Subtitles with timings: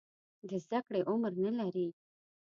[0.49, 1.87] د زده کړې عمر نه لري.